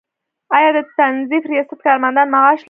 آیا 0.55 0.69
د 0.77 0.79
تنظیف 0.97 1.43
ریاست 1.51 1.79
کارمندان 1.85 2.27
معاش 2.33 2.57
لري؟ 2.59 2.59